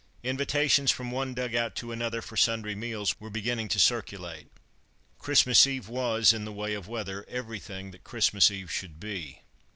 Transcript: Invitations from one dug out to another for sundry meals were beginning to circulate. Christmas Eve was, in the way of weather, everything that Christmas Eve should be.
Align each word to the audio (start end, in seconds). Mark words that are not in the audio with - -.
Invitations 0.23 0.89
from 0.89 1.11
one 1.11 1.35
dug 1.35 1.53
out 1.53 1.75
to 1.75 1.91
another 1.91 2.23
for 2.23 2.35
sundry 2.35 2.73
meals 2.73 3.19
were 3.19 3.29
beginning 3.29 3.67
to 3.67 3.77
circulate. 3.77 4.47
Christmas 5.19 5.67
Eve 5.67 5.89
was, 5.89 6.33
in 6.33 6.43
the 6.43 6.51
way 6.51 6.73
of 6.73 6.87
weather, 6.87 7.23
everything 7.29 7.91
that 7.91 8.03
Christmas 8.03 8.49
Eve 8.49 8.71
should 8.71 8.99
be. 8.99 9.41